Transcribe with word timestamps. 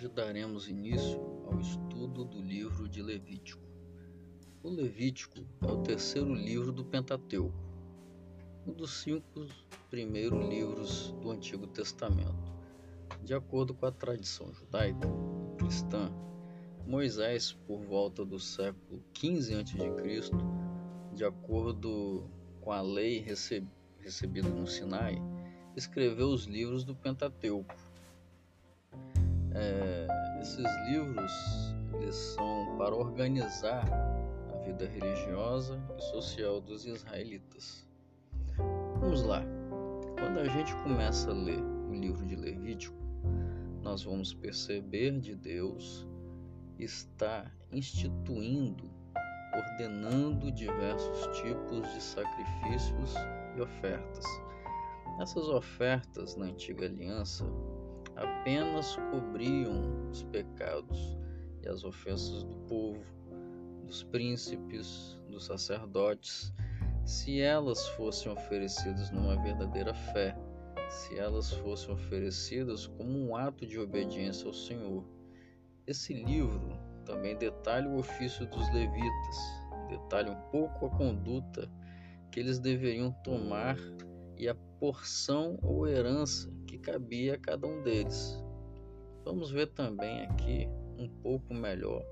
Hoje 0.00 0.08
daremos 0.08 0.66
início 0.66 1.20
ao 1.44 1.60
estudo 1.60 2.24
do 2.24 2.40
livro 2.40 2.88
de 2.88 3.02
Levítico. 3.02 3.62
O 4.62 4.70
Levítico 4.70 5.46
é 5.60 5.66
o 5.66 5.82
terceiro 5.82 6.32
livro 6.32 6.72
do 6.72 6.82
Pentateuco, 6.82 7.52
um 8.66 8.72
dos 8.72 9.02
cinco 9.02 9.46
primeiros 9.90 10.42
livros 10.48 11.12
do 11.20 11.30
Antigo 11.30 11.66
Testamento. 11.66 12.50
De 13.22 13.34
acordo 13.34 13.74
com 13.74 13.84
a 13.84 13.92
tradição 13.92 14.50
judaica 14.54 15.06
cristã, 15.58 16.10
Moisés, 16.86 17.52
por 17.66 17.82
volta 17.82 18.24
do 18.24 18.38
século 18.38 19.04
15 19.12 19.54
a.C., 19.54 20.30
de 21.12 21.24
acordo 21.26 22.24
com 22.62 22.72
a 22.72 22.80
lei 22.80 23.18
recebida 23.18 24.48
no 24.48 24.66
Sinai, 24.66 25.20
escreveu 25.76 26.28
os 26.28 26.46
livros 26.46 26.84
do 26.84 26.96
Pentateuco 26.96 27.89
é, 29.54 30.06
esses 30.40 30.64
livros 30.88 31.32
eles 32.00 32.14
são 32.14 32.76
para 32.76 32.94
organizar 32.94 33.84
a 34.52 34.56
vida 34.64 34.86
religiosa 34.86 35.80
e 35.96 36.02
social 36.02 36.60
dos 36.60 36.86
israelitas. 36.86 37.86
Vamos 39.00 39.22
lá. 39.22 39.42
Quando 40.18 40.38
a 40.38 40.48
gente 40.48 40.74
começa 40.76 41.30
a 41.30 41.34
ler 41.34 41.60
o 41.60 41.92
livro 41.92 42.24
de 42.26 42.36
Levítico, 42.36 42.96
nós 43.82 44.02
vamos 44.02 44.32
perceber 44.32 45.18
de 45.18 45.34
Deus 45.34 46.06
está 46.78 47.50
instituindo, 47.72 48.90
ordenando 49.54 50.50
diversos 50.50 51.38
tipos 51.38 51.92
de 51.92 52.02
sacrifícios 52.02 53.14
e 53.56 53.60
ofertas. 53.60 54.24
Essas 55.20 55.48
ofertas 55.48 56.36
na 56.36 56.46
antiga 56.46 56.86
aliança 56.86 57.44
apenas 58.20 58.96
cobriam 59.10 60.08
os 60.10 60.22
pecados 60.24 61.18
e 61.62 61.68
as 61.68 61.84
ofensas 61.84 62.44
do 62.44 62.54
povo, 62.68 63.02
dos 63.86 64.02
príncipes, 64.02 65.18
dos 65.28 65.46
sacerdotes, 65.46 66.52
se 67.04 67.40
elas 67.40 67.88
fossem 67.88 68.30
oferecidas 68.30 69.10
numa 69.10 69.42
verdadeira 69.42 69.94
fé, 69.94 70.36
se 70.88 71.18
elas 71.18 71.50
fossem 71.50 71.92
oferecidas 71.92 72.86
como 72.86 73.18
um 73.18 73.34
ato 73.34 73.66
de 73.66 73.78
obediência 73.78 74.46
ao 74.46 74.52
Senhor. 74.52 75.04
Esse 75.86 76.12
livro 76.12 76.78
também 77.04 77.36
detalha 77.36 77.88
o 77.88 77.98
ofício 77.98 78.46
dos 78.46 78.72
levitas, 78.72 79.36
detalha 79.88 80.32
um 80.32 80.50
pouco 80.50 80.86
a 80.86 80.90
conduta 80.90 81.68
que 82.30 82.38
eles 82.38 82.58
deveriam 82.58 83.10
tomar 83.24 83.76
e 84.36 84.48
a 84.48 84.54
porção 84.78 85.58
ou 85.62 85.86
herança 85.86 86.50
cabia 86.80 87.34
a 87.34 87.38
cada 87.38 87.66
um 87.66 87.82
deles. 87.82 88.42
Vamos 89.24 89.50
ver 89.50 89.68
também 89.68 90.22
aqui 90.22 90.68
um 90.98 91.08
pouco 91.08 91.54
melhor 91.54 92.04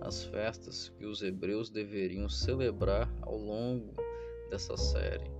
as 0.00 0.24
festas 0.24 0.88
que 0.90 1.04
os 1.04 1.22
hebreus 1.22 1.70
deveriam 1.70 2.28
celebrar 2.28 3.12
ao 3.22 3.36
longo 3.36 3.94
dessa 4.50 4.76
série. 4.76 5.30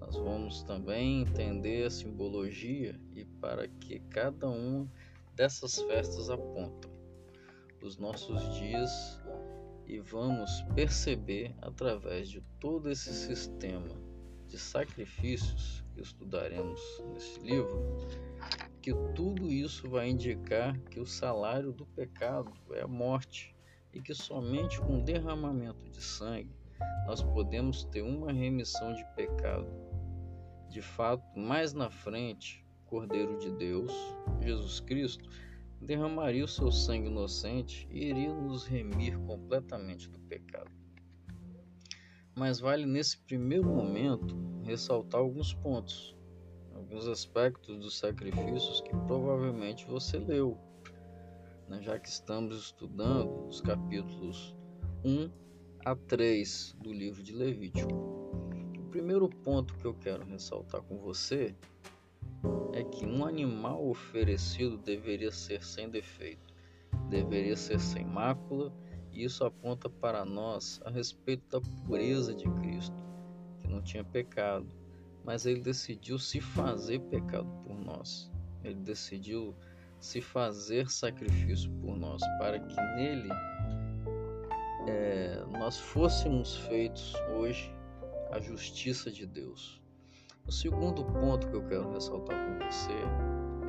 Nós 0.00 0.16
vamos 0.16 0.62
também 0.62 1.22
entender 1.22 1.86
a 1.86 1.90
simbologia 1.90 3.00
e 3.14 3.24
para 3.24 3.66
que 3.66 4.00
cada 4.10 4.48
uma 4.48 4.90
dessas 5.34 5.80
festas 5.82 6.30
apontam 6.30 6.90
os 7.82 7.98
nossos 7.98 8.54
dias 8.54 9.20
e 9.86 10.00
vamos 10.00 10.62
perceber 10.74 11.54
através 11.60 12.28
de 12.28 12.40
todo 12.58 12.90
esse 12.90 13.12
sistema 13.12 14.03
de 14.54 14.60
sacrifícios 14.60 15.84
que 15.92 16.00
estudaremos 16.00 16.80
nesse 17.12 17.40
livro, 17.40 17.98
que 18.80 18.94
tudo 19.12 19.50
isso 19.50 19.90
vai 19.90 20.08
indicar 20.08 20.78
que 20.82 21.00
o 21.00 21.06
salário 21.06 21.72
do 21.72 21.84
pecado 21.84 22.52
é 22.70 22.82
a 22.82 22.86
morte 22.86 23.52
e 23.92 24.00
que 24.00 24.14
somente 24.14 24.80
com 24.80 25.02
derramamento 25.02 25.90
de 25.90 26.00
sangue 26.00 26.54
nós 27.04 27.20
podemos 27.20 27.82
ter 27.86 28.02
uma 28.02 28.30
remissão 28.30 28.92
de 28.92 29.04
pecado. 29.16 29.66
De 30.70 30.80
fato, 30.80 31.36
mais 31.36 31.74
na 31.74 31.90
frente, 31.90 32.64
o 32.84 32.90
Cordeiro 32.90 33.36
de 33.40 33.50
Deus, 33.50 33.92
Jesus 34.40 34.78
Cristo, 34.78 35.28
derramaria 35.80 36.44
o 36.44 36.48
seu 36.48 36.70
sangue 36.70 37.08
inocente 37.08 37.88
e 37.90 38.04
iria 38.04 38.32
nos 38.32 38.64
remir 38.64 39.18
completamente 39.18 40.08
do 40.08 40.20
pecado. 40.20 40.70
Mas 42.36 42.58
vale 42.58 42.84
nesse 42.84 43.18
primeiro 43.18 43.66
momento 43.66 44.36
ressaltar 44.64 45.20
alguns 45.20 45.54
pontos, 45.54 46.16
alguns 46.74 47.06
aspectos 47.06 47.78
dos 47.78 47.96
sacrifícios 47.96 48.80
que 48.80 48.90
provavelmente 49.06 49.86
você 49.86 50.18
leu, 50.18 50.58
né, 51.68 51.80
já 51.80 51.98
que 51.98 52.08
estamos 52.08 52.56
estudando 52.56 53.46
os 53.46 53.60
capítulos 53.60 54.54
1 55.04 55.30
a 55.84 55.94
3 55.94 56.76
do 56.80 56.92
livro 56.92 57.22
de 57.22 57.32
Levítico. 57.32 57.94
O 58.78 58.88
primeiro 58.90 59.28
ponto 59.28 59.74
que 59.76 59.84
eu 59.84 59.94
quero 59.94 60.24
ressaltar 60.24 60.82
com 60.82 60.98
você 60.98 61.54
é 62.72 62.82
que 62.82 63.06
um 63.06 63.24
animal 63.24 63.86
oferecido 63.86 64.76
deveria 64.78 65.30
ser 65.30 65.62
sem 65.62 65.88
defeito, 65.88 66.52
deveria 67.08 67.56
ser 67.56 67.78
sem 67.78 68.04
mácula, 68.04 68.72
isso 69.14 69.44
aponta 69.44 69.88
para 69.88 70.24
nós 70.24 70.80
a 70.84 70.90
respeito 70.90 71.60
da 71.60 71.66
pureza 71.86 72.34
de 72.34 72.48
Cristo 72.50 73.04
não 73.74 73.82
tinha 73.82 74.04
pecado, 74.04 74.66
mas 75.24 75.46
ele 75.46 75.60
decidiu 75.60 76.18
se 76.18 76.40
fazer 76.40 77.00
pecado 77.00 77.48
por 77.64 77.76
nós. 77.76 78.30
Ele 78.62 78.76
decidiu 78.76 79.54
se 79.98 80.20
fazer 80.20 80.90
sacrifício 80.90 81.70
por 81.80 81.96
nós, 81.96 82.22
para 82.38 82.60
que 82.60 82.76
nele 82.96 83.28
é, 84.86 85.44
nós 85.58 85.78
fôssemos 85.78 86.56
feitos 86.56 87.14
hoje 87.36 87.74
a 88.30 88.40
justiça 88.40 89.10
de 89.10 89.26
Deus. 89.26 89.82
O 90.46 90.52
segundo 90.52 91.04
ponto 91.04 91.48
que 91.48 91.56
eu 91.56 91.66
quero 91.66 91.90
ressaltar 91.92 92.36
com 92.46 92.64
você 92.66 92.92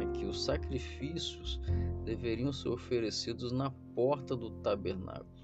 é 0.01 0.05
que 0.13 0.25
os 0.25 0.43
sacrifícios 0.43 1.59
deveriam 2.03 2.51
ser 2.51 2.69
oferecidos 2.69 3.51
na 3.51 3.71
porta 3.95 4.35
do 4.35 4.49
tabernáculo. 4.49 5.34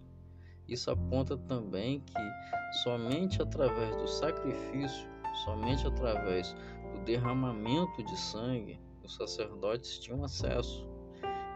Isso 0.72 0.90
aponta 0.90 1.38
também 1.38 2.00
que 2.00 2.78
somente 2.82 3.42
através 3.42 3.94
do 3.98 4.08
sacrifício, 4.08 5.06
somente 5.44 5.86
através 5.86 6.56
do 6.94 7.04
derramamento 7.04 8.02
de 8.02 8.18
sangue, 8.18 8.80
os 9.04 9.14
sacerdotes 9.18 10.00
tinham 10.00 10.24
acesso. 10.24 10.90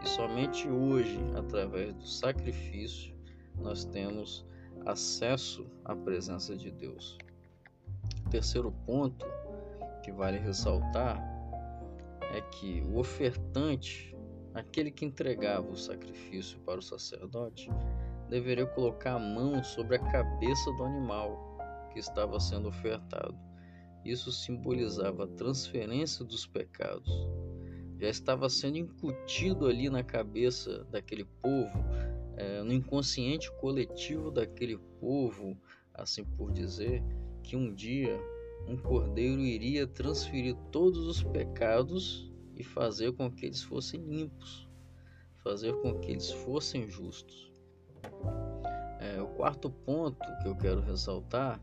E 0.04 0.06
somente 0.06 0.68
hoje, 0.68 1.18
através 1.34 1.94
do 1.94 2.06
sacrifício, 2.06 3.16
nós 3.58 3.86
temos 3.86 4.44
acesso 4.84 5.66
à 5.82 5.96
presença 5.96 6.54
de 6.54 6.70
Deus. 6.70 7.16
terceiro 8.30 8.70
ponto 8.84 9.24
que 10.02 10.12
vale 10.12 10.36
ressaltar 10.36 11.18
é 12.34 12.42
que 12.42 12.82
o 12.82 12.98
ofertante, 12.98 14.14
aquele 14.52 14.90
que 14.90 15.06
entregava 15.06 15.70
o 15.70 15.76
sacrifício 15.76 16.58
para 16.60 16.80
o 16.80 16.82
sacerdote, 16.82 17.70
deveria 18.28 18.66
colocar 18.66 19.14
a 19.14 19.18
mão 19.18 19.62
sobre 19.62 19.96
a 19.96 19.98
cabeça 19.98 20.70
do 20.72 20.84
animal 20.84 21.56
que 21.92 21.98
estava 21.98 22.38
sendo 22.40 22.68
ofertado. 22.68 23.36
Isso 24.04 24.30
simbolizava 24.30 25.24
a 25.24 25.28
transferência 25.28 26.24
dos 26.24 26.46
pecados. 26.46 27.10
Já 27.98 28.08
estava 28.08 28.48
sendo 28.48 28.78
incutido 28.78 29.66
ali 29.66 29.88
na 29.88 30.02
cabeça 30.02 30.84
daquele 30.90 31.24
povo, 31.24 31.78
é, 32.36 32.62
no 32.62 32.72
inconsciente 32.72 33.50
coletivo 33.52 34.30
daquele 34.30 34.76
povo, 35.00 35.56
assim 35.94 36.24
por 36.24 36.52
dizer, 36.52 37.02
que 37.42 37.56
um 37.56 37.74
dia 37.74 38.20
um 38.68 38.76
cordeiro 38.76 39.40
iria 39.40 39.86
transferir 39.86 40.56
todos 40.72 41.06
os 41.06 41.22
pecados 41.22 42.30
e 42.54 42.64
fazer 42.64 43.12
com 43.12 43.30
que 43.30 43.46
eles 43.46 43.62
fossem 43.62 44.00
limpos, 44.00 44.68
fazer 45.42 45.72
com 45.80 45.98
que 46.00 46.10
eles 46.10 46.30
fossem 46.30 46.88
justos. 46.88 47.55
É, 49.00 49.20
o 49.20 49.28
quarto 49.28 49.70
ponto 49.70 50.18
que 50.42 50.48
eu 50.48 50.56
quero 50.56 50.80
ressaltar 50.80 51.60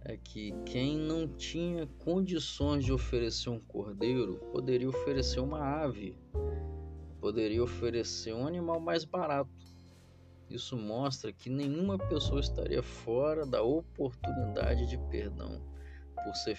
é 0.00 0.16
que 0.16 0.52
quem 0.64 0.96
não 0.96 1.28
tinha 1.28 1.86
condições 1.98 2.84
de 2.84 2.92
oferecer 2.92 3.50
um 3.50 3.60
cordeiro 3.60 4.36
poderia 4.52 4.88
oferecer 4.88 5.40
uma 5.40 5.60
ave, 5.60 6.16
poderia 7.20 7.62
oferecer 7.62 8.32
um 8.32 8.46
animal 8.46 8.80
mais 8.80 9.04
barato. 9.04 9.50
Isso 10.48 10.76
mostra 10.76 11.32
que 11.32 11.50
nenhuma 11.50 11.98
pessoa 11.98 12.40
estaria 12.40 12.82
fora 12.82 13.44
da 13.44 13.62
oportunidade 13.62 14.86
de 14.86 14.96
perdão 15.10 15.60
por 16.24 16.34
ser 16.34 16.56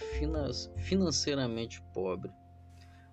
financeiramente 0.77 1.81
pobre. 1.93 2.31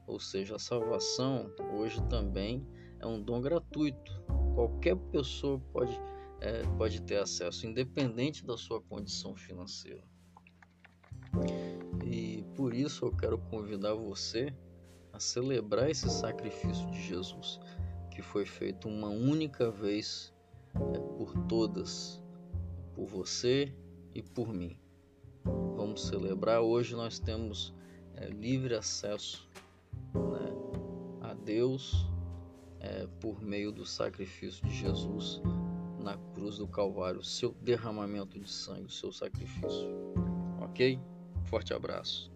Ou 0.06 0.20
seja, 0.20 0.56
a 0.56 0.58
salvação 0.58 1.50
hoje 1.72 2.00
também 2.08 2.66
é 3.00 3.06
um 3.06 3.20
dom 3.20 3.40
gratuito. 3.40 4.12
Qualquer 4.56 4.96
pessoa 4.96 5.60
pode 5.70 6.00
é, 6.40 6.62
pode 6.76 7.02
ter 7.02 7.16
acesso, 7.16 7.66
independente 7.66 8.44
da 8.44 8.56
sua 8.56 8.80
condição 8.80 9.34
financeira. 9.34 10.02
E 12.04 12.42
por 12.54 12.74
isso 12.74 13.04
eu 13.04 13.12
quero 13.14 13.38
convidar 13.38 13.94
você 13.94 14.54
a 15.12 15.20
celebrar 15.20 15.90
esse 15.90 16.08
sacrifício 16.08 16.90
de 16.90 17.02
Jesus, 17.02 17.60
que 18.10 18.22
foi 18.22 18.46
feito 18.46 18.88
uma 18.88 19.08
única 19.08 19.70
vez 19.70 20.32
é, 20.74 20.98
por 21.18 21.34
todas, 21.46 22.22
por 22.94 23.06
você 23.06 23.74
e 24.14 24.22
por 24.22 24.52
mim. 24.52 24.78
Vamos 25.44 26.06
celebrar. 26.06 26.60
Hoje 26.62 26.94
nós 26.94 27.18
temos 27.18 27.74
é, 28.14 28.26
livre 28.26 28.74
acesso 28.74 29.48
né, 30.14 30.50
a 31.20 31.34
Deus 31.34 32.06
é, 32.86 33.06
por 33.20 33.42
meio 33.42 33.72
do 33.72 33.84
sacrifício 33.84 34.64
de 34.66 34.74
Jesus 34.74 35.42
na 36.00 36.16
cruz 36.34 36.58
do 36.58 36.68
Calvário, 36.68 37.22
seu 37.22 37.52
derramamento 37.60 38.38
de 38.38 38.48
sangue, 38.48 38.92
seu 38.92 39.10
sacrifício. 39.10 40.14
Ok? 40.60 41.00
Forte 41.44 41.74
abraço. 41.74 42.35